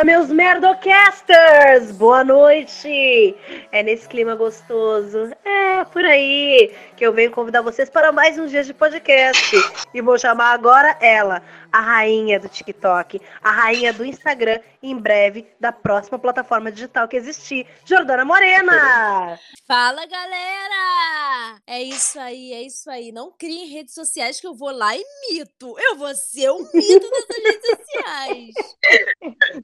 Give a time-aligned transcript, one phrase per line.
[0.00, 1.92] Fala, meus merdocasters!
[1.92, 3.36] Boa noite!
[3.70, 8.50] É nesse clima gostoso, é por aí, que eu venho convidar vocês para mais uns
[8.50, 9.54] dias de podcast.
[9.92, 14.96] E vou chamar agora ela, a rainha do TikTok, a rainha do Instagram, e em
[14.96, 19.38] breve da próxima plataforma digital que existir, Jordana Morena!
[19.66, 21.60] Fala, galera!
[21.66, 23.12] É isso aí, é isso aí.
[23.12, 25.74] Não criem redes sociais que eu vou lá e mito.
[25.78, 28.54] Eu vou ser um mito dessas redes sociais.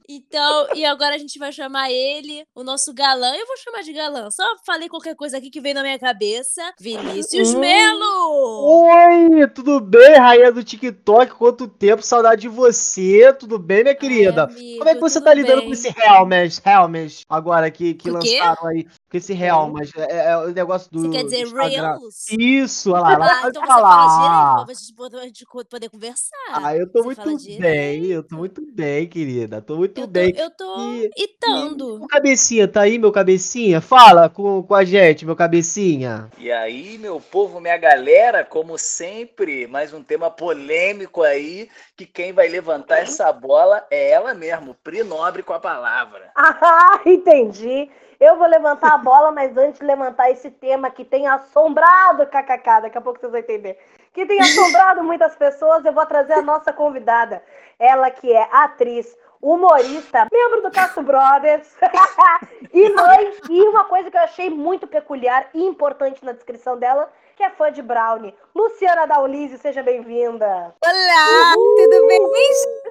[0.07, 3.35] Então, e agora a gente vai chamar ele, o nosso galã.
[3.35, 4.29] Eu vou chamar de galã.
[4.31, 6.61] Só falei qualquer coisa aqui que veio na minha cabeça.
[6.79, 7.59] Vinícius Hum.
[7.59, 8.87] Melo!
[8.87, 11.33] Oi, tudo bem, rainha do TikTok?
[11.33, 13.33] Quanto tempo, saudade de você.
[13.33, 14.43] Tudo bem, minha querida?
[14.43, 15.67] Amigo, Como é que você tá lidando bem.
[15.67, 18.87] com esse Helmes, Helmes, agora que, que lançaram aí?
[19.09, 21.69] Com esse Helmes, é, é o negócio do Você quer dizer Instagram.
[21.97, 22.25] Reels?
[22.29, 24.17] Isso, olha lá, ela Ah, pode então você fala falar.
[24.51, 26.37] direito pra gente poder- a gente poder conversar.
[26.51, 28.05] Ah, eu tô Você muito fala bem, direito.
[28.11, 29.61] eu tô muito bem, querida.
[29.61, 30.33] Tô muito Eu tô, bem.
[30.35, 32.03] eu tô E- itando.
[32.03, 33.79] O cabecinha, tá aí, meu cabecinha?
[33.79, 36.29] Fala com, com a gente, meu cabecinha.
[36.37, 42.33] E aí, meu povo, minha galera, como sempre, mais um tema polêmico aí, que quem
[42.33, 46.29] vai levantar essa bola é ela mesmo, Pri Nobre com a palavra.
[46.35, 47.89] Ah, entendi.
[48.19, 52.81] Eu vou levantar a bola, mas antes de levantar esse tema que tem assombrado, kkk,
[52.81, 53.77] daqui a pouco vocês vão entender,
[54.11, 57.43] que tem assombrado muitas pessoas, eu vou trazer a nossa convidada.
[57.77, 61.75] Ela que é atriz, humorista, membro do Castro Brothers
[62.73, 63.33] e mãe.
[63.49, 67.51] E uma coisa que eu achei muito peculiar e importante na descrição dela, que é
[67.51, 68.33] fã de Brownie.
[68.55, 70.73] Luciana Daulise, seja bem-vinda.
[70.83, 72.19] Olá, tudo bem,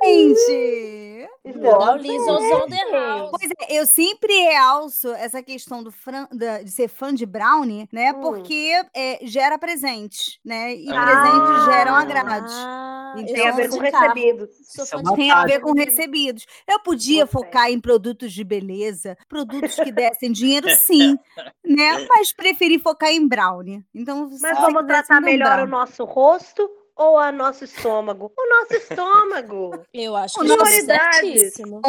[0.05, 1.16] gente?
[1.47, 3.31] Lizzo's on the house.
[3.31, 7.89] Pois é, eu sempre realço essa questão do fran- da- de ser fã de Brownie,
[7.93, 8.13] né?
[8.13, 8.21] Hum.
[8.21, 10.75] Porque é, gera presente, né?
[10.75, 11.05] E Ah.
[11.05, 12.53] presentes geram agrade.
[12.55, 14.51] Ah, Então, eu Tem a ver com recebidos.
[14.79, 16.47] É Tem a ver com recebidos.
[16.69, 17.45] Eu podia Gostei.
[17.45, 21.17] focar em produtos de beleza, produtos que dessem dinheiro, sim,
[21.65, 22.06] né?
[22.11, 23.83] Mas preferi focar em brownie.
[23.95, 28.33] Então, Mas você vamos tratar me melhor o nosso rosto ou o nosso estômago?
[28.37, 29.84] O nosso estômago.
[29.93, 31.81] Eu acho O que é nosso- certíssimo.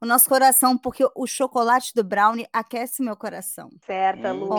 [0.00, 3.70] o nosso coração, porque o chocolate do brownie aquece meu coração.
[3.86, 4.54] Certa, Hum, Lu.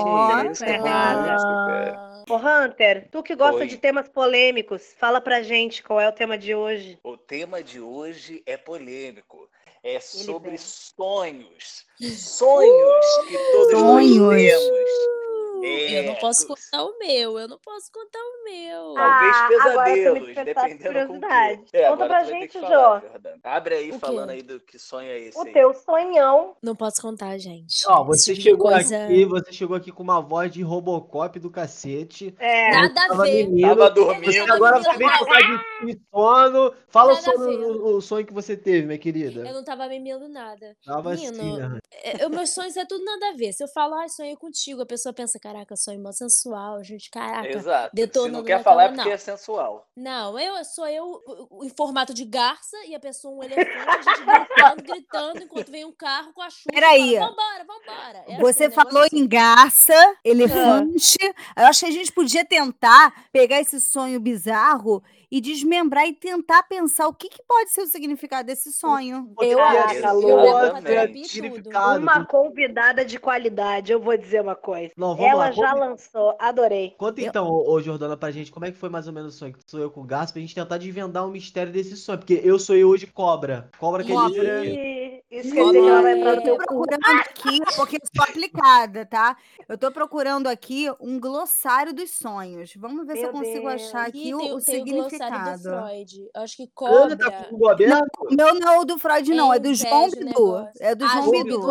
[2.30, 3.68] Ô, Hunter, tu que gosta Oi.
[3.68, 7.00] de temas polêmicos, fala pra gente qual é o tema de hoje.
[7.04, 9.48] O tema de hoje é polêmico.
[9.84, 11.86] É sobre sonhos.
[12.02, 14.18] Sonhos que todos Sonhos.
[14.18, 15.17] nós temos.
[15.64, 18.94] Eu não É, posso contar o meu, eu não posso contar o meu.
[18.94, 21.60] Talvez Ah, agora você me pesadelos, dependendo com quê.
[21.74, 23.02] É, Conta pra gente, que Jô.
[23.44, 24.00] Abre aí O quê?
[24.00, 25.54] falando aí do que sonho é esse O aí.
[25.54, 26.56] teu sonhão.
[26.62, 27.84] Não posso contar, gente.
[27.88, 31.50] Ó, você tipo chegou coisa- aqui, você chegou aqui com uma voz de Robocop do
[31.50, 32.36] cacete.
[32.40, 32.72] É.
[32.72, 33.48] Nada a Tava ver.
[33.48, 34.54] menino, Tava Você dormindo.
[34.54, 35.40] agora você vem tocar
[35.82, 36.74] de, de sono.
[36.88, 37.58] Fala ver.
[37.66, 39.44] o- o sonho que você teve, minha Eu querida.
[39.52, 40.76] não tava mimando nada.
[40.86, 41.80] Tava Menino, assim, né?
[42.04, 43.54] É, eu- meus sonhos é tudo nada a ver.
[43.54, 47.48] Se eu falar, ai, sonhei contigo, a pessoa pensa, caraca, sonho mó sensual, gente, caraca.
[47.48, 47.90] Exato.
[47.90, 49.12] Se detonando não quer falar é porque não.
[49.12, 49.88] é sensual.
[49.96, 51.22] Não, eu sou eu
[51.64, 55.86] em formato de garça e a pessoa um elefante, a gente gritando, gritando, enquanto vem
[55.86, 56.72] um carro com a chuva.
[56.74, 57.16] Peraí.
[57.16, 58.26] fala, Vambora, vambora.
[58.28, 59.20] É Você assim, falou assim.
[59.20, 61.18] em garça, elefante.
[61.56, 66.64] Eu acho que a gente podia tentar pegar esse sonho bizarro e desmembrar e tentar
[66.64, 69.34] pensar o que, que pode ser o significado desse sonho.
[69.42, 70.28] Eu Caraca, acho.
[70.28, 71.24] Eu.
[71.26, 72.00] Significado.
[72.02, 74.94] Uma convidada de qualidade, eu vou dizer uma coisa.
[74.98, 75.52] Não, vamos Ela lá.
[75.52, 76.96] já lançou, adorei.
[76.98, 79.36] conta Eu- então, ô, ô, Jordana, pra gente, como é que foi mais ou menos
[79.36, 81.96] o sonho que tu sonhou com o Gas, pra gente tentar desvendar o mistério desse
[81.98, 82.18] sonho.
[82.20, 83.70] Porque eu sonhei hoje cobra.
[83.80, 85.24] Cobra quer dizer o quê?
[85.30, 86.66] Ih, Isso quer dizer que ela vai entrar no Eu teu tô cu.
[86.88, 89.36] procurando aqui, porque eu sou aplicada, tá?
[89.68, 92.74] Eu tô procurando aqui um glossário dos sonhos.
[92.78, 93.82] Vamos ver se eu Meu consigo Deus.
[93.84, 94.86] achar Aqui tem, o tem o
[95.18, 95.70] glossário do.
[95.88, 96.30] Freud.
[96.36, 97.38] Eu acho que Ana tá cobra.
[97.38, 98.08] com o Google aberto?
[98.22, 100.68] O meu não é o do Freud, não, é do João Bidu.
[100.80, 101.62] É do Ah, João Bidu.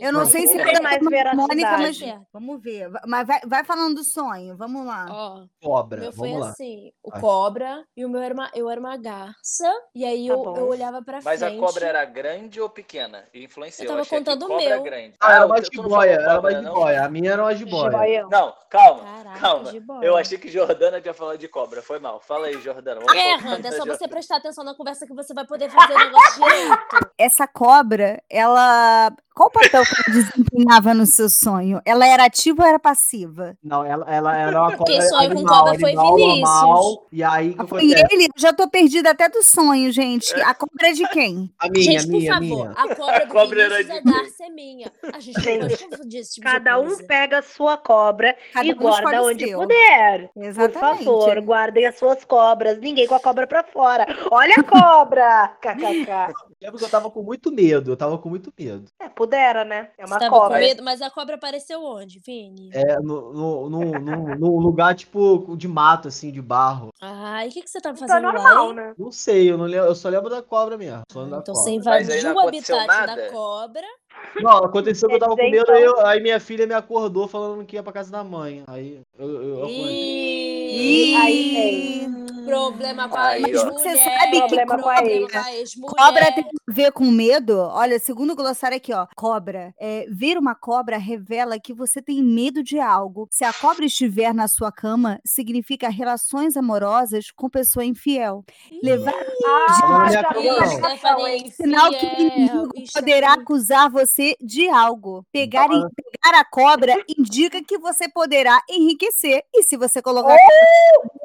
[0.00, 1.00] Eu não Não, sei se tem é mais
[1.34, 1.98] Mônica, mas
[2.32, 2.90] vamos ver.
[3.06, 5.06] Mas vai, vai falando do sonho, vamos lá.
[5.10, 6.00] Ó, Cobra.
[6.00, 6.52] meu foi Vamos lá.
[6.52, 7.20] assim, o Vai.
[7.20, 10.68] cobra, e o meu era uma, eu era uma garça, e aí Tá eu, eu
[10.68, 11.56] olhava pra Mas frente.
[11.56, 13.24] a cobra era grande ou pequena?
[13.34, 13.84] Influenciou.
[13.84, 14.82] Eu tava achei que contando o cobra meu.
[14.82, 15.14] grande.
[15.20, 16.74] Ah, era o uma não jiboia, era uma cobra, não?
[16.74, 17.04] jiboia.
[17.04, 18.26] A minha era uma jiboia.
[18.30, 19.70] Não, calma, Caraca, calma.
[20.02, 21.82] Eu achei que Jordana tinha falado de cobra.
[21.82, 22.20] Foi mal.
[22.20, 22.91] Fala aí, Jordana.
[23.00, 25.94] Vamos É, Randa, é só você prestar atenção na conversa que você vai poder fazer
[25.94, 26.78] o negócio direito.
[27.18, 29.12] Essa cobra, ela.
[29.34, 31.80] Qual o papel que ela desempenhava no seu sonho?
[31.86, 33.56] Ela era ativa ou era passiva?
[33.64, 36.40] Não, ela, ela era uma cobra Quem sonhou com cobra foi animal, Vinícius.
[36.42, 37.06] normal.
[37.10, 38.06] E aí, que Foi acontece?
[38.14, 38.24] ele?
[38.24, 40.34] Eu já tô perdida até do sonho, gente.
[40.42, 41.50] A cobra é de quem?
[41.58, 42.70] A minha, gente, a minha, por a favor, minha.
[42.92, 44.02] a cobra A cobra era é de quem?
[44.02, 44.92] Darcy é minha.
[45.14, 48.72] A gente não pode confundir esse tipo Cada um pega a sua cobra Cada e
[48.74, 49.60] um guarda onde seu.
[49.60, 50.28] puder.
[50.34, 51.04] Por Exatamente.
[51.04, 52.78] favor, guardem as suas cobras.
[52.82, 54.04] Ninguém com a cobra pra fora.
[54.30, 55.48] Olha a cobra!
[55.62, 56.34] KKK.
[56.60, 57.92] lembro que eu tava com muito medo.
[57.92, 58.90] Eu tava com muito medo.
[59.00, 59.90] É, pudera, né?
[59.96, 60.58] É Você uma tava com cobra.
[60.58, 62.70] medo, mas a cobra apareceu onde, Vini?
[62.74, 66.88] É, no, no, no, no- num lugar, tipo, de mato, assim, de barro.
[67.00, 68.74] Ah, e o que, que você tava Então é fazendo lá, normal, hein?
[68.74, 68.94] né?
[68.98, 71.02] Não sei, eu, não lembro, eu só lembro da cobra mesmo.
[71.14, 71.54] Da Então cobra.
[71.54, 73.14] você invadiu o habitat nada?
[73.16, 73.86] da cobra.
[74.40, 77.26] Não, aconteceu que eu tava com medo, aí, então- eu- aí minha filha me acordou
[77.28, 78.62] falando que ia pra casa da mãe.
[78.66, 80.51] Aí eu, eu, eu acordei.
[80.72, 82.12] Ih, aí
[82.44, 83.72] Problema com a ex-mulher.
[83.72, 85.32] Você sabe que Problema com a ex.
[85.32, 85.94] com a ex-mulher.
[85.96, 87.58] Cobra tem a ver com medo?
[87.58, 89.06] Olha, segundo o glossário aqui, ó.
[89.16, 89.74] Cobra.
[89.78, 93.28] É, ver uma cobra revela que você tem medo de algo.
[93.30, 98.44] Se a cobra estiver na sua cama, significa relações amorosas com pessoa infiel.
[98.82, 100.80] Levar Ah, é já vi hein?
[101.50, 105.24] sinal que o inimigo poderá acusar você de algo.
[105.32, 109.44] Pegar, em- pegar a cobra indica que você poderá enriquecer.
[109.54, 110.36] E se você colocar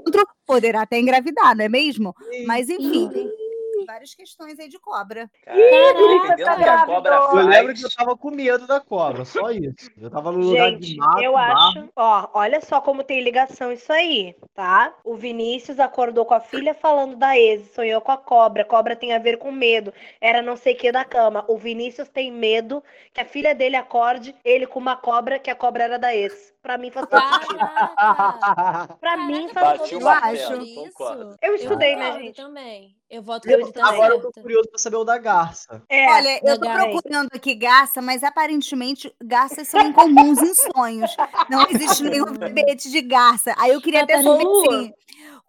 [0.06, 2.16] dentro, poderá até engravidar, não é mesmo?
[2.46, 3.10] Mas enfim,
[3.86, 5.30] várias questões aí de cobra.
[5.46, 7.14] Caraca, tá a cobra.
[7.14, 9.92] Eu lembro que eu tava com medo da cobra, só isso.
[10.00, 11.70] Eu tava no lugar de Gente, mato, eu barro.
[11.70, 11.90] acho.
[11.96, 14.94] Ó, olha só como tem ligação isso aí, tá?
[15.04, 18.66] O Vinícius acordou com a filha falando da ex, sonhou com a cobra.
[18.66, 19.94] Cobra tem a ver com medo.
[20.20, 21.46] Era não sei o que da cama.
[21.48, 22.84] O Vinícius tem medo
[23.14, 26.54] que a filha dele acorde ele com uma cobra, que a cobra era da ex.
[26.68, 27.60] Pra mim faz todo sentido.
[27.60, 28.94] Caraca.
[29.00, 30.08] Pra mim faz todo o eu sentido.
[30.10, 30.54] acho.
[31.42, 32.36] Eu Eu estudei, né, concordo gente?
[32.36, 32.96] também.
[33.10, 33.90] Eu voto Eu também.
[33.94, 35.82] Agora eu tô curioso pra saber o da garça.
[35.88, 41.16] É, Olha, eu tô procurando aqui garça, mas aparentemente garças são incomuns em sonhos.
[41.50, 43.56] Não existe nenhum verbete de garça.
[43.58, 44.68] Aí eu queria até saber Boa.
[44.68, 44.94] assim,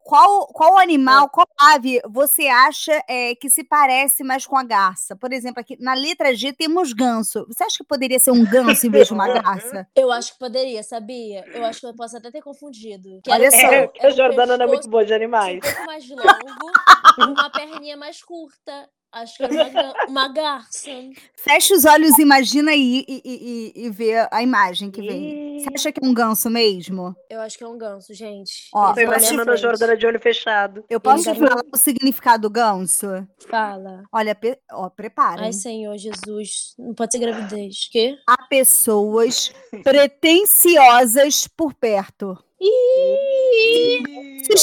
[0.08, 5.14] qual, qual animal, qual ave você acha é, que se parece mais com a garça?
[5.14, 7.44] Por exemplo, aqui na letra G temos ganso.
[7.46, 9.87] Você acha que poderia ser um ganso em vez de uma garça?
[9.94, 11.44] Eu acho que poderia, sabia?
[11.52, 13.20] Eu acho que eu posso até ter confundido.
[13.22, 13.58] Que Olha só.
[13.58, 15.60] É, a Jordana não é muito boa de um animais.
[15.60, 18.88] pouco mais longo, uma perninha mais curta.
[19.10, 20.90] Acho que era uma, uma garça.
[21.34, 25.58] Fecha os olhos, imagina aí e, e, e, e vê a imagem que vem.
[25.58, 27.16] Você acha que é um ganso mesmo?
[27.31, 28.69] Eu acho que é um ganso, gente.
[28.75, 29.56] Ó, Ele Tô tá na minha imaginando a.
[29.56, 30.84] Jordana de olho fechado.
[30.90, 33.06] Eu posso tá te falar o significado do ganso?
[33.49, 34.05] Fala.
[34.12, 35.43] Olha, pe- ó, prepara.
[35.43, 36.75] Ai, Senhor Jesus.
[36.78, 37.88] Não pode ser gravidez.
[37.90, 38.16] Quê?
[38.28, 39.52] Há pessoas
[39.82, 42.37] pretensiosas por perto.
[42.61, 44.02] Ih,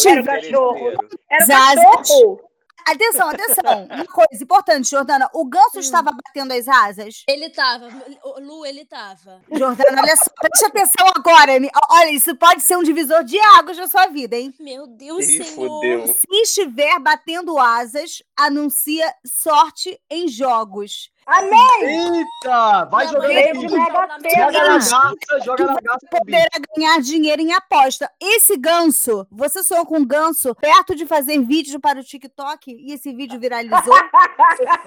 [0.07, 0.91] Era o cachorro.
[1.29, 2.44] Era o cachorro!
[2.87, 3.85] Atenção, atenção.
[3.89, 5.29] Uma coisa importante, Jordana.
[5.33, 5.79] O ganso Hum.
[5.79, 7.23] estava batendo as asas?
[7.27, 7.87] Ele tava.
[8.23, 9.41] Ô, Lu, ele tava.
[9.51, 10.25] Jordana, olha só.
[10.39, 11.53] Preste atenção agora.
[11.89, 14.53] Olha, isso pode ser um divisor de águas na sua vida, hein?
[14.59, 15.67] Meu Deus, Ih, Senhor.
[15.69, 16.07] fudeu.
[16.07, 21.09] Se estiver batendo asas, anuncia sorte em jogos.
[21.27, 22.19] Amém!
[22.19, 22.85] Eita!
[22.85, 23.69] Vai jogando Beijo, aqui.
[23.69, 26.07] Joga na garça, joga na garça.
[26.11, 28.09] Poderá ganhar dinheiro em aposta.
[28.21, 32.93] Esse ganso, você sonhou com um ganso perto de fazer vídeo para o TikTok e
[32.93, 33.75] esse vídeo viralizou?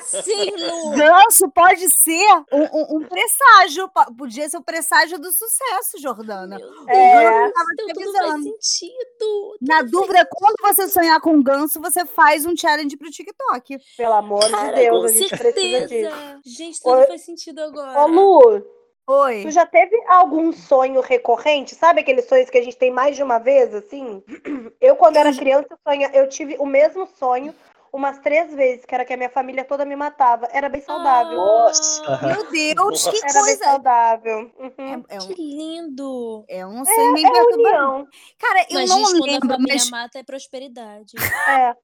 [0.00, 0.90] Sim, sim, Lu.
[0.96, 6.56] Ganso pode ser um, um- um presságio, po- podia ser o presságio do sucesso, Jordana.
[6.56, 7.50] Meu Deus, É.
[7.50, 8.42] Tava então te tudo faz avisando.
[8.62, 9.56] sentido.
[9.60, 13.10] Na tudo dúvida, faz quando você sonhar com um ganso, você faz um challenge pro
[13.10, 13.78] TikTok.
[13.96, 15.88] Pelo amor Cara, de Deus, a gente precisa disso.
[15.88, 16.40] certeza.
[16.44, 18.00] Gente, tudo Ô, faz sentido agora.
[18.00, 18.66] Ô, Lu,
[19.06, 19.42] Oi.
[19.42, 21.74] tu já teve algum sonho recorrente?
[21.74, 24.22] Sabe aqueles sonhos que a gente tem mais de uma vez, assim?
[24.80, 27.54] Eu, quando era criança, eu, sonha, eu tive o mesmo sonho
[27.94, 30.48] umas três vezes, que era que a minha família toda me matava.
[30.52, 31.36] Era bem saudável.
[31.36, 32.26] Nossa!
[32.26, 33.64] Meu Deus, que Era bem coisa.
[33.64, 34.50] saudável.
[34.58, 35.04] Uhum.
[35.08, 36.44] É, é um, Que lindo.
[36.48, 37.66] é um sonho meio É perturbador.
[37.66, 38.08] união.
[38.36, 41.12] Cara, eu Mas, não gente, quando a lembro, família mas mata é prosperidade.
[41.48, 41.74] É.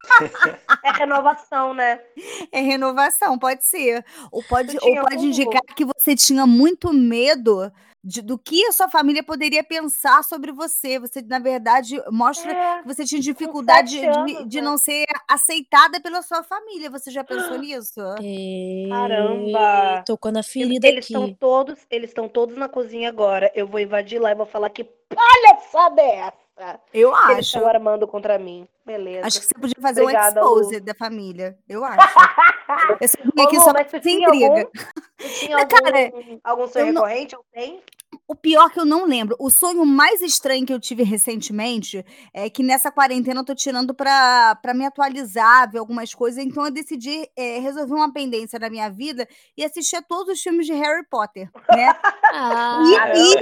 [0.82, 2.00] É renovação, né?
[2.50, 4.04] é renovação, pode ser.
[4.32, 7.70] Ou pode, ou pode indicar que você tinha muito medo
[8.02, 10.98] de- do que a sua família poderia pensar sobre você.
[10.98, 12.82] Você, na verdade, mostra É.
[12.82, 14.62] que você tinha dificuldade sete de, anos, de né?
[14.66, 16.88] não ser aceitada pela sua família.
[16.90, 18.00] Você já pensou nisso?
[18.88, 19.96] Caramba.
[19.98, 21.14] Ei, Tocou na ferida Eles aqui.
[21.14, 23.50] estão todos, eles estão todos na cozinha agora.
[23.54, 26.80] Eu vou invadir lá e vou falar que palhaçada é essa?
[26.92, 27.56] Eu Que Eles acho.
[27.56, 28.66] estão armando contra mim.
[28.90, 29.26] Beleza.
[29.26, 30.60] Acho que você podia fazer Obrigada, um Lu.
[30.60, 31.56] expose da família.
[31.68, 31.98] Eu acho.
[33.00, 34.46] Eu vim Ô, aqui Lu, só mas fazer tinha intriga.
[34.46, 34.70] algum,
[35.38, 36.12] tinha algum, cara,
[36.44, 37.34] algum sonho eu não- recorrente?
[37.34, 37.80] Eu tenho.
[38.30, 42.48] O pior que eu não lembro, o sonho mais estranho que eu tive recentemente é
[42.48, 46.44] que nessa quarentena eu tô tirando pra, pra me atualizar, ver algumas coisas.
[46.44, 50.40] Então eu decidi é, resolver uma pendência da minha vida e assistir a todos os
[50.40, 51.92] filmes de Harry Potter, né?
[52.32, 52.78] Ah,
[53.12, 53.34] E-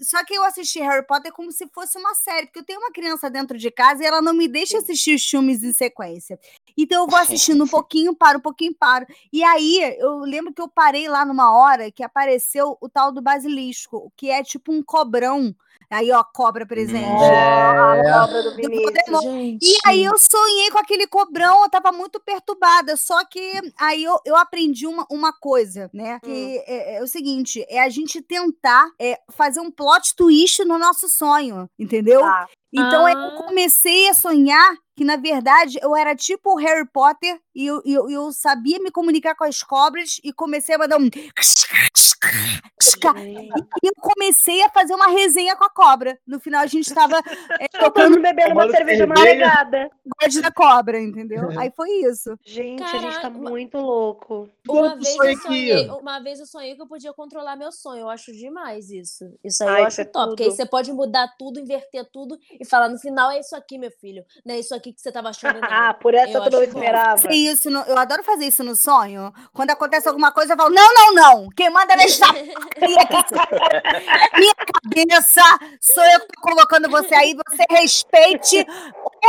[0.00, 2.78] e- só que eu assisti Harry Potter como se fosse uma série, porque eu tenho
[2.78, 6.38] uma criança dentro de casa e ela não me deixa assistir os filmes em sequência.
[6.76, 9.04] Então eu vou assistindo um pouquinho, paro, um pouquinho, paro.
[9.32, 13.20] E aí eu lembro que eu parei lá numa hora que apareceu o tal do
[13.20, 15.54] basilisco, que é tipo um cobrão
[15.90, 17.06] Aí, ó, cobra presente.
[17.08, 18.10] Ó, É.
[18.10, 19.58] a cobra do Vinícius.
[19.62, 22.94] E aí eu sonhei com aquele cobrão, eu tava muito perturbada.
[22.94, 23.40] Só que
[23.78, 26.20] aí eu, eu aprendi uma, uma coisa, né?
[26.22, 30.78] Que é, é o seguinte: é a gente tentar é, fazer um plot twist no
[30.78, 32.20] nosso sonho, entendeu?
[32.20, 32.46] Tá.
[32.70, 33.12] Então Ah.
[33.12, 37.80] eu comecei a sonhar que, na verdade, eu era tipo o Harry Potter e eu,
[37.84, 41.08] eu, eu sabia me comunicar com as cobras e comecei a mandar um.
[43.82, 46.18] E eu comecei a fazer uma resenha com a cobra.
[46.26, 47.18] No final, a gente tava
[47.60, 49.90] é, Todo tocando bebendo uma cerveja amargada.
[50.20, 51.48] God da cobra, entendeu?
[51.58, 52.36] Aí foi isso.
[52.44, 54.48] Gente, a gente tá Caraca, uma- muito louco.
[54.68, 58.00] Uma vez, eu sonhei, uma vez eu sonhei que eu podia controlar meu sonho.
[58.00, 59.24] Eu acho demais isso.
[59.44, 60.28] Isso aí Ai, eu isso acho é top.
[60.30, 63.78] Porque aí você pode mudar tudo, inverter tudo e falar no final é isso aqui,
[63.78, 64.24] meu filho.
[64.44, 65.94] Não é isso aqui que você tava achando, Ah, não.
[65.98, 67.32] por essa Eu tu não esperava.
[67.34, 69.32] Isso no- eu adoro fazer isso no sonho.
[69.52, 71.48] Quando acontece alguma coisa, eu falo: não, não, não.
[71.56, 72.06] Quem manda porcaria
[72.56, 72.84] aqui
[74.34, 75.42] é minha cabeça.
[75.80, 77.34] Sou eu que tô colocando você aí.
[77.34, 78.66] Você respeite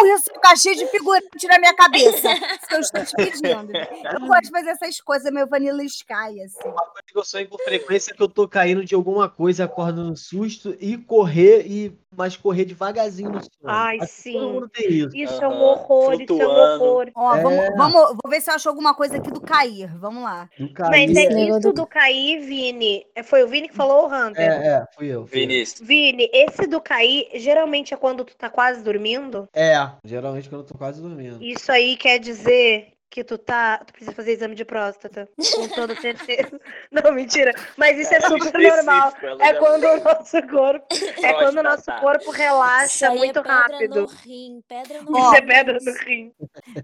[0.03, 2.32] o seu cachê de figurante na minha cabeça.
[2.32, 3.72] Isso que eu estou te pedindo.
[4.13, 6.68] Eu gosto de fazer essas coisas meio vanilla sky, assim.
[6.68, 9.65] Uma coisa que eu sonho com frequência é que eu tô caindo de alguma coisa,
[9.65, 13.50] acordo no susto e correr, e mas correr devagarzinho no sonho.
[13.65, 14.34] Ai, sim.
[14.34, 15.15] Todo mundo tem isso.
[15.15, 16.84] Isso é um horror, isso é um flutuando.
[16.84, 17.12] horror.
[17.15, 17.41] Ó, É.
[17.41, 19.96] vamos, vamos, vou ver se eu acho alguma coisa aqui do cair.
[20.00, 20.50] Vamos lá.
[20.58, 21.18] Do Mas cair.
[21.18, 23.06] é Esse que isso do- cair, Vini.
[23.15, 24.41] é- Foi o Vini que falou, ou o Hunter?
[24.51, 25.25] É, é, fui eu.
[25.27, 25.48] fui eu.
[25.48, 25.88] Vinícius.
[25.88, 29.48] Vini, esse do cair geralmente é quando tu tá quase dormindo.
[29.53, 31.41] É, geralmente quando eu tô quase dormindo.
[31.43, 33.79] Isso aí quer dizer que tu tá.
[33.79, 35.27] Tu precisa fazer exame de próstata.
[35.55, 36.60] Com toda certeza.
[36.91, 37.51] Não, mentira.
[37.75, 39.12] Mas isso é super normal.
[39.39, 40.86] É quando o nosso corpo.
[41.24, 44.01] É quando o nosso corpo Isso relaxa aí muito é pedra rápido.
[44.01, 45.48] no rim, pedra no Ó, Isso é rim.
[45.48, 46.31] pedra no rim.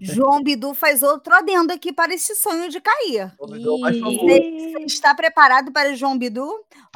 [0.00, 3.32] João Bidu faz outro adendo aqui para esse sonho de cair.
[3.38, 6.46] Você está preparado para o João Bidu?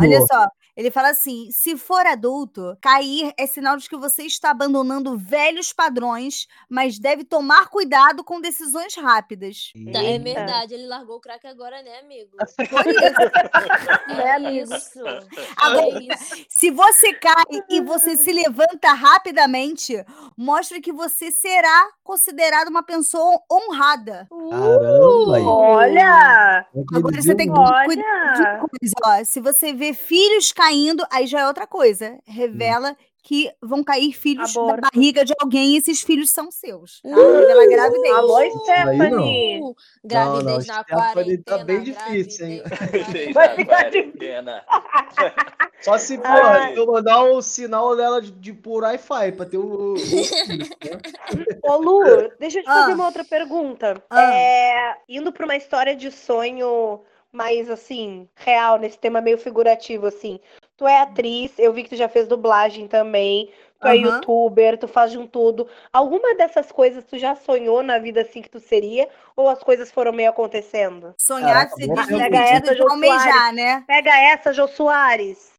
[0.01, 0.47] Olha só,
[0.81, 5.73] ele fala assim: se for adulto, cair é sinal de que você está abandonando velhos
[5.75, 9.73] padrões, mas deve tomar cuidado com decisões rápidas.
[9.93, 10.25] Tá, É Eita.
[10.25, 12.31] verdade, ele largou o crack agora, né, amigo?
[12.71, 13.01] Por isso.
[14.09, 14.75] Né, É amigo?
[14.75, 15.01] isso.
[15.57, 16.47] Agora, É isso.
[16.49, 20.03] se você cai e você se levanta rapidamente,
[20.37, 24.27] mostra que você será considerado uma pessoa honrada.
[24.31, 25.37] Caramba!
[25.37, 25.43] aí.
[25.45, 26.67] Olha!
[26.95, 27.91] Agora você tem que cuidado
[28.37, 28.95] de coisa.
[29.05, 30.70] Ó, se você vê filhos caindo,
[31.11, 32.19] aí já é outra coisa.
[32.27, 34.81] Revela que vão cair filhos Aborto.
[34.81, 37.01] da barriga de alguém e esses filhos são seus.
[37.03, 37.09] Tá?
[37.11, 38.15] Revela a gravidez.
[38.15, 39.61] Alô, Stephanie!
[39.63, 41.43] Uh, gravidez não, na Stephanie quarentena.
[41.59, 42.63] tá bem difícil, hein?
[42.65, 44.11] na Vai ficar de-
[45.83, 46.79] Só se for, Ai.
[46.79, 49.95] eu mandar o sinal dela de, de por Wi-Fi pra ter o.
[49.95, 50.01] o né?
[51.63, 52.03] Ô, Lu,
[52.41, 52.95] deixa eu te fazer Ah.
[52.95, 54.03] uma outra pergunta.
[54.11, 54.35] Ah.
[54.35, 57.01] É, indo pra uma história de sonho
[57.33, 60.41] mais, assim, real, nesse tema meio figurativo, assim.
[60.77, 63.53] Tu é atriz, eu vi que tu já fez dublagem também.
[63.81, 65.67] Tu é youtuber, tu faz de um tudo.
[65.93, 69.09] Alguma dessas coisas tu já sonhou na vida assim que tu seria?
[69.35, 71.15] Ou as coisas foram meio acontecendo?
[71.19, 72.19] Sonhar Caraca, se bom diz no.
[72.19, 73.85] Pega essa, de Jô almejar, né?
[73.87, 75.51] Pega essa, Jô Soares.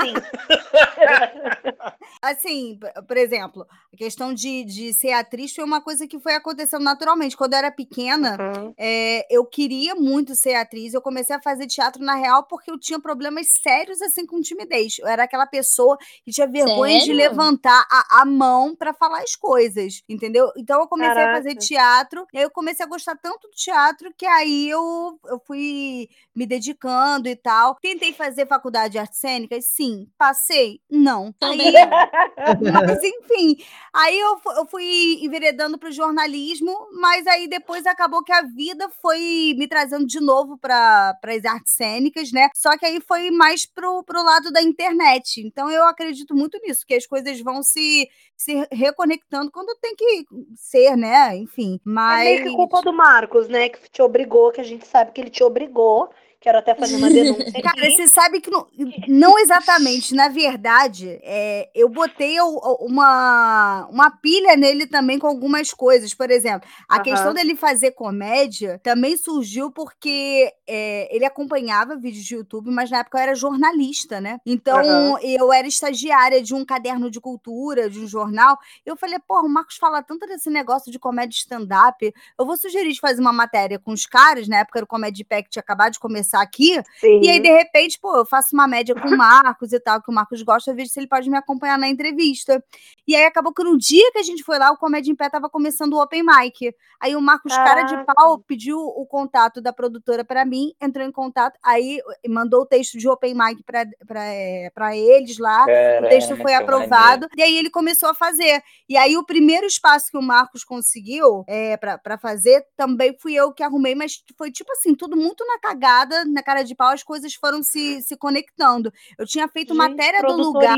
[0.00, 0.14] Sim.
[2.22, 6.82] Assim, por exemplo, a questão de, de ser atriz foi uma coisa que foi acontecendo
[6.82, 7.36] naturalmente.
[7.36, 8.74] Quando eu era pequena, Uhum.
[8.76, 10.94] É, eu queria muito ser atriz.
[10.94, 14.98] Eu comecei a fazer teatro na real porque eu tinha problemas sérios assim com timidez.
[14.98, 17.16] Eu era aquela pessoa que tinha vergonha de Sério?
[17.58, 20.50] Levantar a, a mão para falar as coisas, entendeu?
[20.56, 21.66] Então eu comecei a fazer Caraca.
[21.66, 22.26] teatro.
[22.32, 26.46] E aí eu comecei a gostar tanto do teatro que aí eu, eu fui me
[26.46, 27.76] dedicando e tal.
[27.76, 30.08] Tentei fazer faculdade de artes cênicas, sim.
[30.16, 30.80] Passei?
[30.88, 31.32] Não.
[31.32, 31.74] Também Aí,
[32.72, 33.56] mas enfim,
[33.92, 38.88] aí eu, eu fui enveredando para o jornalismo, mas aí depois acabou que a vida
[39.02, 42.48] foi me trazendo de novo para as artes cênicas, né?
[42.54, 45.40] Só que aí foi mais pro, pro lado da internet.
[45.44, 50.26] Então eu acredito muito nisso, que as coisas vão se, se reconectando quando tem que
[50.54, 51.36] ser, né?
[51.36, 52.24] Enfim, É mas...
[52.24, 53.68] meio que culpa do Marcos, né?
[53.68, 56.10] Que te obrigou, que a gente sabe que ele te obrigou.
[56.40, 57.96] Quero até fazer uma denúncia Cara, aqui.
[57.96, 58.64] você sabe que não,
[59.08, 66.14] não exatamente, na verdade, é, eu botei uma, uma pilha nele também com algumas coisas.
[66.14, 67.02] Por exemplo, a Aham.
[67.02, 72.98] questão dele fazer comédia também surgiu porque é, ele acompanhava vídeos de YouTube, mas na
[72.98, 74.38] época eu era jornalista, né?
[74.46, 75.18] Então Aham.
[75.20, 78.56] eu era estagiária de um caderno de cultura, de um jornal.
[78.86, 82.14] Eu falei, pô, o Marcos fala tanto desse negócio de comédia stand-up.
[82.38, 85.24] Eu vou sugerir de fazer uma matéria com os caras, na época era o Comedy
[85.24, 86.80] Pack, tinha acabado de começar começar aqui.
[87.00, 87.20] Sim.
[87.22, 90.10] E aí, de repente, pô, eu faço uma média com o Marcos e tal, que
[90.10, 92.62] o Marcos gosta, eu vejo se ele pode me acompanhar na entrevista.
[93.06, 95.30] E aí acabou que no dia que a gente foi lá, o Comédia em Pé
[95.30, 96.74] tava começando o Open Mic.
[97.00, 101.12] Aí o Marcos, cara de pau, pediu o contato da produtora para mim, entrou em
[101.12, 105.64] contato, aí mandou o texto de Open Mic para eles lá.
[106.02, 108.62] O texto foi aprovado, e aí ele começou a fazer.
[108.88, 113.52] E aí o primeiro espaço que o Marcos conseguiu é, para fazer também fui eu
[113.52, 117.02] que arrumei, mas foi tipo assim, tudo muito na cagada, na cara de pau, as
[117.02, 118.92] coisas foram se, se conectando.
[119.18, 120.76] Eu tinha feito Gente, matéria do lugar.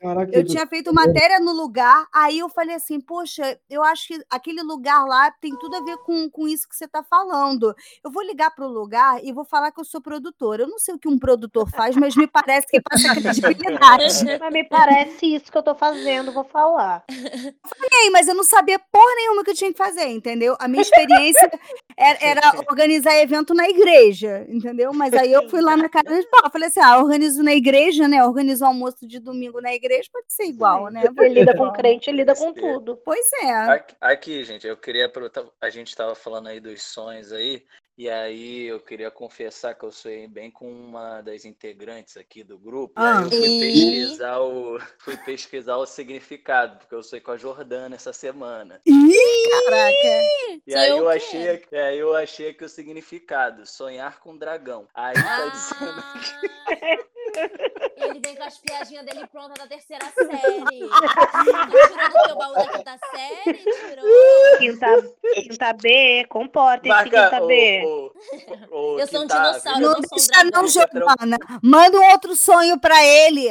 [0.00, 4.24] Caraca, Eu tinha feito matéria no lugar, aí eu falei assim, poxa, eu acho que
[4.30, 7.74] aquele lugar lá tem tudo a ver com, com isso que você está falando.
[8.04, 10.62] Eu vou ligar para o lugar e vou falar que eu sou produtora.
[10.62, 14.06] Eu não sei o que um produtor faz, mas me parece que passa credibilidade.
[14.40, 17.04] Mas me parece isso que eu tô fazendo, vou falar.
[17.10, 20.56] Ei, mas eu não sabia porra nenhuma que eu tinha que fazer, entendeu?
[20.58, 21.50] A minha experiência
[21.96, 24.92] era, era organizar evento na igreja, entendeu?
[24.92, 26.50] Mas aí eu fui lá na casa de pau.
[26.50, 28.24] Falei assim: ah, organizo na igreja, né?
[28.24, 31.02] Organizo o almoço de domingo na igreja, pode ser igual, né?
[31.18, 32.96] Ele lida com crente, lida com tudo.
[33.04, 33.50] Pois é.
[33.50, 35.44] Aqui, aqui, gente, eu queria aproveitar.
[35.60, 37.64] A gente estava falando aí dos sonhos aí,
[37.98, 42.58] e aí eu queria confessar que eu sonhei bem com uma das integrantes aqui do
[42.58, 43.00] grupo.
[43.00, 43.18] E Ah.
[43.18, 43.60] aí eu fui E?
[43.60, 48.80] pesquisar o, fui pesquisar o significado, porque eu sonhei com a Jordana essa semana.
[48.86, 50.60] Ih, caraca.
[50.66, 54.86] E aí eu achei, é, eu achei que o significado, sonhar com dragão.
[54.94, 56.02] Aí tá dizendo
[57.96, 60.80] Ele vem com as piadinhas dele pronta da terceira série.
[60.80, 63.54] Tu tirou do teu baú da quinta série?
[63.58, 64.58] Tirou.
[64.58, 64.86] Quinta,
[65.34, 67.82] quinta B, comporta esse Marca quinta B.
[67.84, 68.12] o,
[68.70, 70.68] o, o Eu sou um dinossauro, Não não sou um não.
[70.68, 71.38] Giovana.
[71.62, 73.48] Manda um outro sonho pra ele.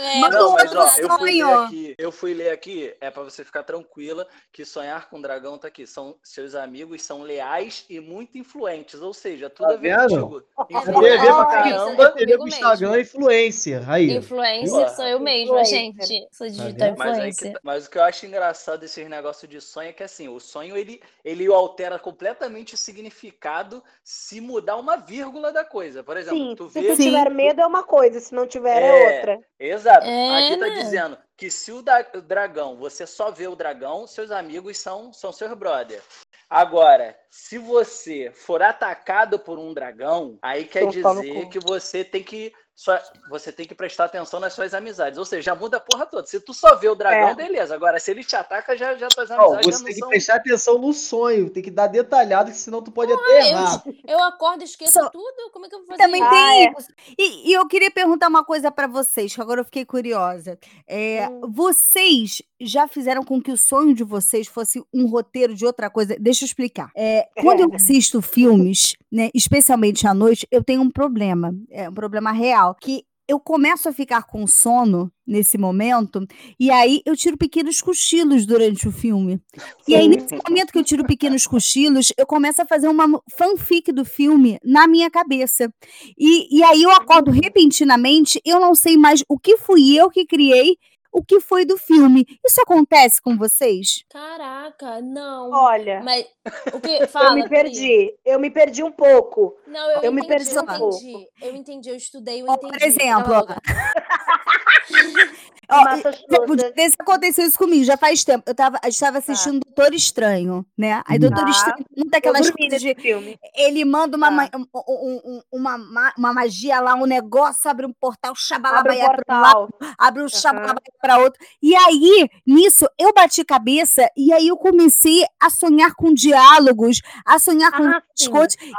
[0.00, 1.58] É, Manda Não, um mas outro ó, eu fui ler sonho.
[1.64, 5.66] aqui, eu fui ler aqui, é pra você ficar tranquila que sonhar com dragão tá
[5.66, 5.86] aqui.
[5.88, 10.42] São seus amigos são leais e muito influentes, ou seja, tudo Tá a ver contigo.
[10.60, 12.02] É Tem a Influente ver verdade, pra caramba.
[12.04, 13.82] é tem a ver com comigo Instagram e influência.
[13.88, 14.10] Aí.
[14.16, 16.06] Influencer, sou eu mesmo, Influencer.
[16.06, 16.28] gente.
[16.32, 16.98] Sou Tá digital vendo?
[16.98, 17.52] Mas, que influencer.
[17.54, 20.38] tá- mas o que eu acho engraçado desses negócios de sonho é que assim, o
[20.38, 26.04] sonho ele, ele altera completamente o significado se mudar uma vírgula da coisa.
[26.04, 28.80] Por exemplo, Sim, tu se vê tu tiver medo é uma coisa, se não tiver
[28.80, 29.16] é, É.
[29.16, 29.38] outra.
[29.58, 29.87] Exato.
[29.88, 30.74] É, Aqui tá né?
[30.82, 35.12] dizendo que se o da- o dragão, você só vê o dragão, seus amigos são,
[35.12, 36.02] são seus brother.
[36.50, 42.22] Agora, se você for atacado por um dragão, aí quer Então, dizer que você tem
[42.22, 42.96] que só-
[43.28, 45.18] você tem que prestar atenção nas suas amizades.
[45.18, 46.24] Ou seja, já muda a porra toda.
[46.28, 47.34] Se tu só vê o dragão, É.
[47.34, 47.74] beleza.
[47.74, 50.00] Agora, se ele te ataca, já, já tuas Não, amizades já você não tem que
[50.00, 50.08] são.
[50.10, 53.82] prestar atenção no sonho, tem que dar detalhado, que senão tu pode até eu- errar.
[54.06, 55.50] Eu acordo e esqueço Só- tudo?
[55.52, 56.30] Como é que eu vou fazer Também isso?
[56.30, 56.72] Ah, tem é.
[56.78, 56.88] isso.
[57.18, 60.56] E, e eu queria perguntar uma coisa pra vocês, que agora eu fiquei curiosa.
[60.86, 61.40] É, Hum.
[61.50, 66.16] Vocês já fizeram com que o sonho de vocês fosse um roteiro de outra coisa?
[66.18, 66.90] Deixa eu explicar.
[66.96, 71.94] É, quando eu assisto filmes, né, especialmente à noite, eu tenho um problema, é um
[71.94, 76.26] problema real, que eu começo a ficar com sono nesse momento,
[76.58, 79.38] e aí eu tiro pequenos cochilos durante o filme.
[79.86, 83.92] E aí, nesse momento que eu tiro pequenos cochilos, eu começo a fazer uma fanfic
[83.92, 85.70] do filme na minha cabeça.
[86.18, 90.24] E, e aí eu acordo repentinamente, eu não sei mais o que fui eu que
[90.24, 90.78] criei,
[91.12, 92.24] o que foi do filme.
[92.46, 94.04] Isso acontece com vocês?
[94.08, 94.57] Caraca,
[95.02, 95.50] não.
[95.50, 96.26] Olha, Mas
[96.72, 97.30] o que fala?
[97.30, 98.14] eu me perdi.
[98.24, 99.56] Eu me perdi um pouco.
[99.66, 100.96] Não, eu, Eu me entendi, perdi eu um pouco.
[100.96, 101.28] entendi.
[101.42, 102.72] Eu entendi, eu estudei, eu Ó, entendi.
[102.72, 103.34] por exemplo,
[105.70, 108.44] ó, desse aconteceu isso comigo, já faz tempo.
[108.46, 111.02] Eu tava, eu estava assistindo Doutor Estranho, né?
[111.06, 111.50] Aí Doutor Tá.
[111.50, 112.94] Estranho, muita Eu aquelas dormi coisas de.
[113.00, 113.38] filme.
[113.54, 114.32] Ele manda uma, Tá.
[114.32, 118.40] ma- um- um- um- uma, ma- uma magia lá, um negócio, abre um portal, Abre
[118.40, 119.94] o xabalabaia para um lado, portal.
[119.98, 121.38] abre um xabalabaia para outro.
[121.62, 127.38] E aí, nisso, eu bati cabeça e aí eu comecei a sonhar com diálogos, a
[127.38, 128.02] sonhar com Ah.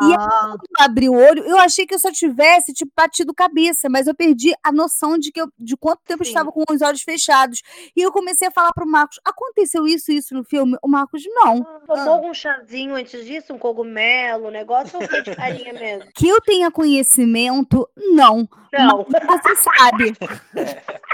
[0.02, 3.34] E Ah, quando eu abri o olho, eu achei que eu só tivesse, tipo, batido
[3.34, 6.64] cabeça, mas eu perdi a noção de que eu, de quanto tempo eu estava com
[6.70, 7.62] os olhos fechados.
[7.96, 10.78] E eu comecei a falar pro Marcos: aconteceu isso, isso no filme?
[10.82, 11.64] O Marcos, não.
[11.86, 13.54] Tomou algum chazinho antes disso?
[13.54, 16.10] Um cogumelo, um negócio ou foi de carinha mesmo?
[16.14, 18.48] Que eu tenha conhecimento, não.
[18.74, 19.06] Não.
[19.10, 20.14] Mas Você sabe.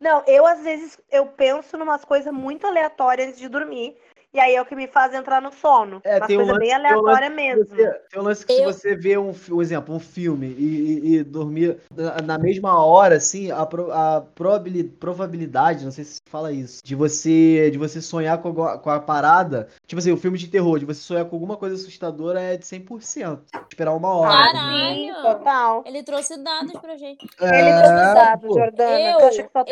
[0.00, 3.96] Não, eu às vezes eu penso em umas coisas muito aleatórias antes de dormir.
[4.38, 6.00] E aí é o que me faz entrar no sono.
[6.04, 7.66] É, Uma tem um coisa lance- bem tem um aleatória mesmo.
[7.66, 10.62] Você, tem um lance que se Eu- você vê um, um exemplo, um filme e,
[10.62, 11.78] e- e dormir
[12.24, 16.94] na, mesma hora, assim, a, pro- a probabili- probabilidade, não sei se fala isso, de
[16.94, 20.78] você de você sonhar com a, com a parada Tipo assim, o filme de terror,
[20.78, 23.40] de você sonhar com alguma coisa assustadora é de 100%.
[23.70, 24.52] Esperar uma hora.
[24.52, 24.94] Caralho.
[24.94, 25.82] Sim, total.
[25.86, 27.26] Ele trouxe dados pra gente.
[27.40, 28.54] Ele É, trouxe dados.
[28.54, 29.00] Jordana.
[29.00, 29.18] Eu,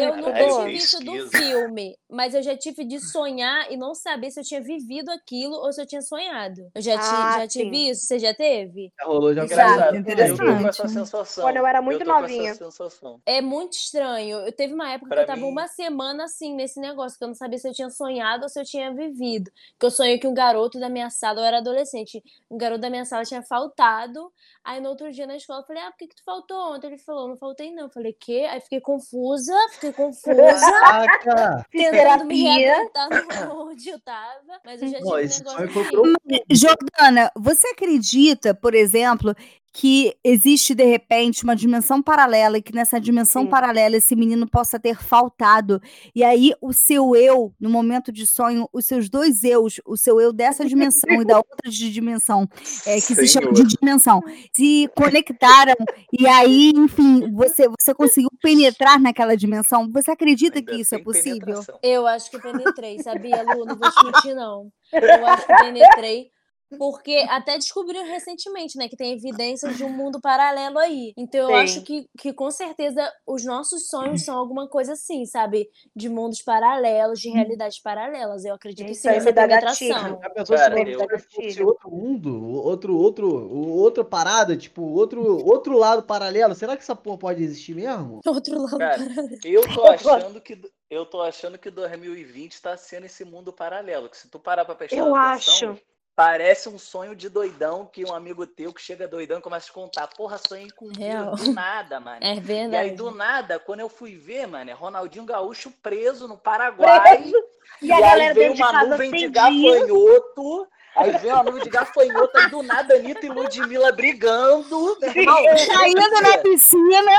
[0.09, 0.65] eu não estudou?
[0.65, 4.45] tive isso do filme, mas eu já tive de sonhar e não saber se eu
[4.45, 6.63] tinha vivido aquilo ou se eu tinha sonhado.
[6.75, 8.07] Eu já, ti- Ah, já tive isso?
[8.07, 8.91] Você já teve?
[8.99, 9.97] Já rolou, já Exato.
[9.97, 10.41] Interessante.
[10.41, 11.45] Eu tô com essa sensação.
[11.45, 12.55] Quando eu era muito tô com essa novinha.
[12.55, 13.21] sensação.
[13.27, 14.39] É muito estranho.
[14.39, 17.25] Eu teve uma época Pra que eu tava mim- uma semana assim nesse negócio, que
[17.25, 19.51] eu não sabia se eu tinha sonhado ou se eu tinha vivido.
[19.79, 22.91] Que eu sonhei que um garoto da minha sala, eu era adolescente, um garoto da
[22.91, 24.33] minha sala tinha faltado.
[24.65, 26.87] Aí no outro dia na escola eu falei: "Ah, por que que tu faltou ontem?"
[26.89, 27.85] Ele falou: "Não faltei não".
[27.85, 30.35] Eu falei: "Quê?" Aí fiquei confusa, fiquei confusa.
[30.35, 31.67] Caraca!
[31.71, 32.77] Fiz Tentando me terapia.
[32.77, 33.17] readaptar no-
[33.71, 35.45] onde eu tava, mas eu já tive Ó, um negócio
[35.85, 36.41] sonho assim.
[36.51, 39.35] Jordana, você acredita, por exemplo,
[39.77, 43.51] que existe de repente uma dimensão paralela e que nessa dimensão Sim.
[43.51, 45.83] paralela esse menino possa ter faltado
[46.15, 50.19] e aí o seu eu no momento de sonho, os seus dois eus, o seu
[50.19, 52.49] eu dessa dimensão e da outra de dimensão,
[52.87, 53.69] é, que se chama de Senhor.
[53.69, 55.77] dimensão, se conectaram
[56.19, 59.91] e aí, enfim, você você conseguiu penetrar naquela dimensão.
[59.93, 61.63] Você acredita Ainda que isso é possível?
[61.83, 63.67] Eu acho que penetrei, sabia, Lu?
[63.67, 64.71] Não vou te mentir, não.
[64.91, 66.31] Eu acho que penetrei.
[66.79, 71.13] Porque até descobriram recentemente, né, que tem evidências de um mundo paralelo aí.
[71.17, 71.55] Então eu Sim.
[71.63, 75.69] acho que, que com certeza os nossos sonhos são alguma coisa assim, sabe?
[75.95, 78.45] De mundos paralelos, de realidades paralelas.
[78.45, 79.13] Eu acredito Isso dá
[79.47, 79.89] penetração.
[79.89, 80.19] gatilho.
[80.23, 83.49] Já pensou Cara, se eu- fosse outro mundo, outro, outro,
[83.79, 86.55] outra parada, tipo, outro, outro lado paralelo?
[86.55, 88.21] Será que essa porra pode existir mesmo?
[88.27, 89.39] Outro lado Cara, paralelo.
[89.45, 94.09] Eu tô achando que eu tô achando que 2020 tá sendo esse mundo paralelo.
[94.09, 95.81] Que se tu parar pra prestar Eu atenção, acho.
[96.17, 99.75] Parece um sonho de doidão que um amigo teu que chega doidão e começa a
[99.75, 100.07] contar.
[100.09, 101.37] Porra, sonhei com Real.
[101.37, 102.19] do nada, mano.
[102.23, 102.91] É E aí, verdade.
[102.93, 107.19] do nada, quando eu fui ver, mano, é Ronaldinho Gaúcho preso no Paraguai.
[107.19, 107.37] Preso.
[107.83, 110.69] E a aí galera veio dentro de uma casa nuvem de gafanhoto.
[110.97, 114.97] Aí veio uma nuvem de gafanhoto, aí do nada Anitta e Ludmilla brigando.
[115.01, 117.13] Caindo na piscina.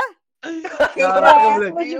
[0.94, 1.92] Caraca, moleque,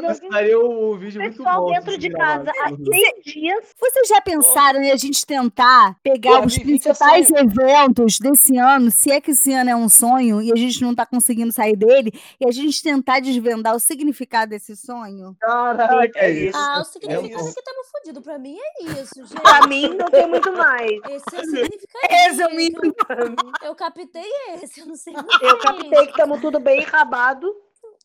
[0.50, 1.72] eu- um vídeo muito Pessoal bom.
[1.72, 2.68] dentro de casa há.
[2.68, 3.74] 100 dias.
[3.80, 8.90] Vocês já pensaram em a gente tentar pegar os 2020 é principais eventos desse ano,
[8.90, 11.76] se é que esse ano é um sonho e a gente não tá conseguindo sair
[11.76, 15.36] dele, e a gente tentar desvendar o significado desse sonho?
[15.40, 16.56] Caraca, É isso.
[16.56, 18.22] Ah, o É significado é que tamo fudido.
[18.22, 19.40] Pra mim é isso, gente.
[19.42, 20.90] Pra mim, não tem muito mais.
[20.90, 22.06] Esse é o significado.
[22.10, 22.80] Resumindo,
[23.64, 24.22] Eu captei
[24.54, 27.52] esse, eu não sei Eu captei que estamos tudo bem enrabado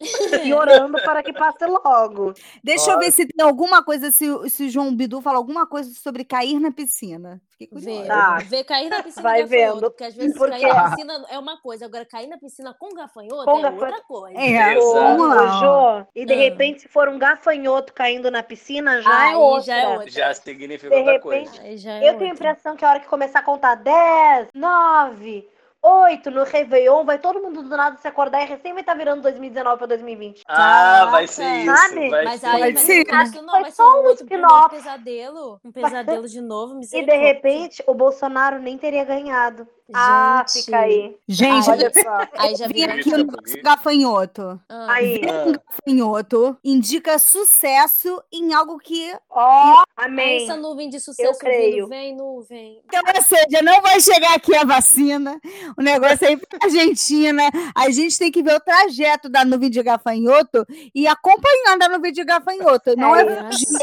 [0.43, 2.33] e orando para que passe logo.
[2.63, 5.91] deixa eu ver se tem alguma coisa, se, o- se João Bidu fala alguma coisa
[5.93, 7.41] sobre cair na piscina.
[7.51, 8.07] Fiquei curiosa.
[8.07, 8.37] Tá.
[8.49, 9.81] vê cair na piscina Vai vendo.
[9.81, 12.89] porque às vezes Porque- cair na piscina é uma coisa, agora cair na piscina com
[12.95, 13.85] gafanhoto Com é gafanhoto.
[13.85, 14.39] outra coisa.
[14.39, 15.47] É, vamos lá.
[15.59, 16.37] Jô, e de Ah.
[16.37, 19.61] repente, se for um gafanhoto caindo na piscina, já Aí é outra.
[19.63, 20.09] já é outra.
[20.09, 21.89] Já significa De outra repente, coisa.
[21.91, 22.27] É Eu tenho a outra.
[22.27, 25.47] impressão que a hora que começar a contar 10, 9,
[25.85, 29.21] 8 no Réveillon, vai todo mundo do nada se acordar e recém vai estar virando
[29.21, 30.43] 2019 para 2020.
[30.47, 31.75] Ah, vai ser isso.
[31.77, 32.09] Sabe?
[32.09, 33.05] Vai Mas ser aí, Pode mas ser.
[33.05, 34.53] caso, não, Foi vai ser só um um um spin-off.
[34.53, 35.59] novo pesadelo.
[35.65, 37.21] Um pesadelo de novo, E de misericórdia.
[37.21, 39.67] repente, o Bolsonaro nem teria ganhado.
[39.93, 40.65] Ah, Gente.
[40.65, 41.15] fica aí.
[41.27, 42.27] Gente, Ai, Olha só.
[42.37, 44.59] Aí já vi vira aqui o gafanhoto.
[44.69, 45.21] Ah, Aí.
[45.29, 45.45] Ah.
[45.47, 50.43] um gafanhoto indica sucesso em algo que Ó, Aí amém.
[50.43, 51.75] essa nuvem de sucesso creio.
[51.85, 52.81] vindo, vem nuvem.
[52.85, 55.39] Então, ou seja, não vai chegar aqui a vacina,
[55.77, 57.43] o negócio aí pra Argentina.
[57.75, 60.65] A gente tem que ver o trajeto da nuvem de gafanhoto
[60.95, 62.95] e acompanhando a nuvem de gafanhoto.
[62.95, 63.25] Não é, É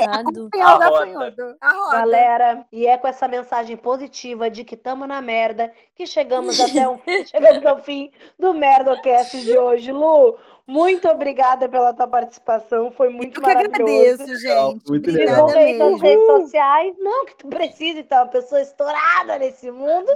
[0.01, 0.91] é acompanhar o A roda.
[0.91, 1.57] gafanhoto.
[1.61, 1.97] A roda.
[1.99, 6.89] Galera, e é com essa mensagem positiva de que tamo na merda que chegamos até
[6.89, 6.99] o
[7.31, 9.93] chegamos ao fim do Merdocast de hoje.
[9.93, 10.35] Lu,
[10.71, 14.23] muito obrigada pela tua participação, foi muito Eu que maravilhoso.
[14.23, 14.89] agradeço, Legal, gente.
[14.89, 15.47] muito Obrigada legal.
[15.47, 16.07] Divulga aí tuas mesmo.
[16.07, 16.95] redes sociais.
[16.99, 20.07] Não que tu precise, tu é uma pessoa estourada nesse mundo.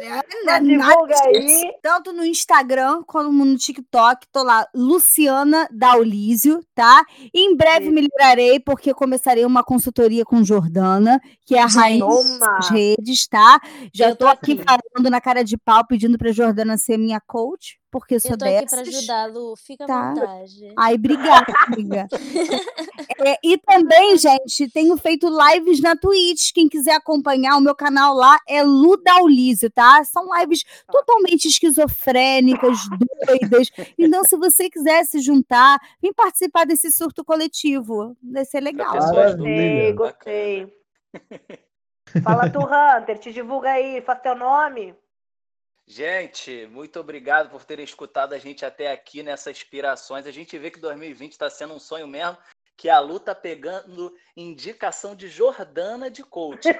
[0.44, 1.72] Nada divulga aí.
[1.82, 7.04] Tanto no Instagram como no TikTok, tô lá, Luciana Daulísio, tá?
[7.32, 7.94] E em breve Isso.
[7.94, 12.04] melhorarei, porque começarei uma consultoria com Jordana, que é a rainha
[12.38, 13.60] das redes, tá?
[13.92, 14.64] Já Eu tô tô aqui aqui.
[14.64, 18.38] falando na cara de pau, pedindo pra Jordana ser minha coach, porque eu sou Eu
[18.38, 19.54] tô aqui ajudar, Lu.
[19.54, 20.10] Fica Tá.
[20.10, 20.72] à vontade.
[20.76, 22.08] Ai, obrigada, amiga.
[23.24, 26.50] É, e também, gente, tenho feito lives na Twitch.
[26.52, 30.02] Quem quiser acompanhar, o meu canal lá é Ludaulísio, tá?
[30.02, 32.78] São lives totalmente esquizofrênicas,
[33.24, 33.70] doidas.
[33.96, 38.16] Então, se você quiser se juntar, vem participar desse surto coletivo.
[38.20, 38.92] Vai ser legal.
[38.92, 40.74] Gostei, gostei.
[42.24, 44.96] Fala tu, Hunter, te divulga aí, faz teu nome.
[45.86, 50.26] Gente, muito obrigado por terem escutado a gente até aqui nessas inspirações.
[50.26, 52.36] A gente vê que 2020 está sendo um sonho mesmo.
[52.76, 56.62] que a Lu tá pegando indicação de Jordana de coach.
[56.62, 56.76] Tem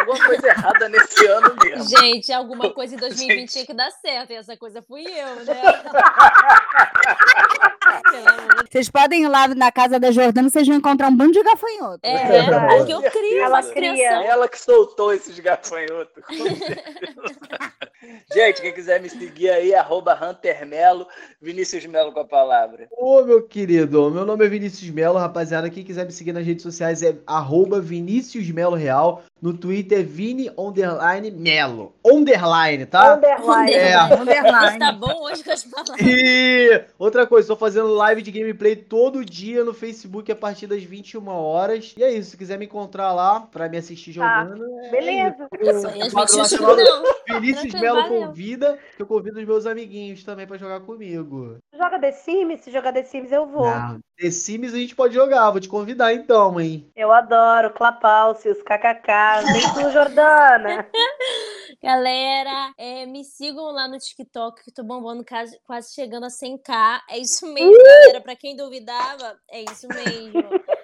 [0.00, 1.88] alguma coisa errada nesse ano mesmo.
[1.98, 3.52] Gente, alguma coisa em 2020 Gente.
[3.52, 5.62] tinha que dar certo, e essa coisa fui eu, né?
[8.70, 12.00] Vocês podem ir lá na casa da Jordana, vocês vão encontrar um bando de gafanhoto.
[12.02, 14.24] É, é porque eu crio ela cria.
[14.24, 16.22] Ela que soltou esses gafanhotos.
[18.32, 21.06] Gente, quem quiser me seguir aí, arroba Hunter Melo,
[21.40, 22.86] Vinícius Melo com a palavra.
[22.92, 25.70] Ô, meu querido, meu nome é Vinícius Melo, rapaziada.
[25.70, 29.22] Quem quiser me seguir nas redes sociais é arroba Vinícius Melo Real.
[29.40, 31.94] No Twitter é Vini Underline Melo.
[32.04, 33.14] Underline, tá?
[33.14, 33.72] Underline.
[33.72, 33.96] É.
[33.96, 34.78] Underline.
[34.78, 36.00] Tá bom hoje com as palavras.
[36.00, 40.82] E outra coisa, estou fazendo live de gameplay todo dia no Facebook a partir das
[40.82, 41.94] 21 horas.
[41.96, 44.44] E é isso, se quiser me encontrar lá pra me assistir tá.
[44.44, 44.64] jogando.
[44.64, 45.48] Ah, é beleza.
[45.60, 50.56] Isso aí, as 21 Vinícius Melo convida, que eu convido os meus amiguinhos também pra
[50.56, 51.58] jogar comigo.
[51.74, 52.60] Joga The Sims?
[52.62, 53.66] Se jogar The Sims, eu vou.
[53.66, 56.90] Não, The Sims a gente pode jogar, vou te convidar então, hein?
[56.96, 59.52] Eu adoro, Clapalcios, KKK.
[59.52, 60.86] Vem tu, Jordana.
[61.82, 65.24] Galera, é, me sigam lá no TikTok, que tô bombando,
[65.64, 67.02] quase chegando a 100k.
[67.08, 67.84] É isso mesmo, uh!
[67.84, 68.20] galera.
[68.20, 70.32] Pra quem duvidava, é isso mesmo.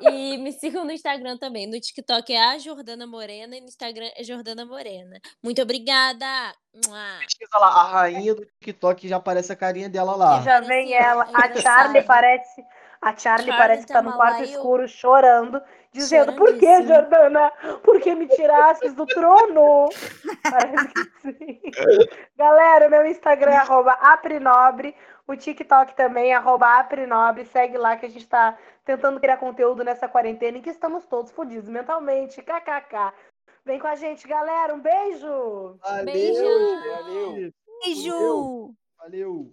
[0.00, 1.66] E me sigam no Instagram também.
[1.66, 5.18] No TikTok é a Jordana Morena e no Instagram é Jordana Morena.
[5.42, 6.54] Muito obrigada!
[6.72, 10.40] Pesquisa lá, a rainha do TikTok já aparece a carinha dela lá.
[10.42, 11.24] já vem ela.
[11.24, 12.64] É a Charlie parece.
[13.00, 15.60] A Charlie, Charlie parece que tá no quarto escuro chorando,
[15.92, 17.50] dizendo: Por que, Jordana?
[17.82, 19.88] Por que me tirastes do trono?
[20.42, 21.60] parece que sim.
[22.36, 23.62] Galera, meu Instagram é
[24.00, 24.94] aprinobre.
[25.26, 27.44] O TikTok também, arroba aprinobre.
[27.44, 31.30] Segue lá que a gente tá tentando criar conteúdo nessa quarentena em que estamos todos
[31.32, 32.40] fodidos mentalmente.
[32.40, 33.12] KKK.
[33.64, 34.74] Vem com a gente, galera.
[34.74, 35.78] Um beijo.
[35.82, 36.04] Valeu.
[36.06, 36.42] Beijo.
[36.42, 37.52] Valeu.
[37.84, 38.74] Beijo.
[38.98, 39.46] Valeu.